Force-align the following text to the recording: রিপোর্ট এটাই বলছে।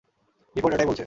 রিপোর্ট 0.55 0.73
এটাই 0.75 0.87
বলছে। 0.87 0.99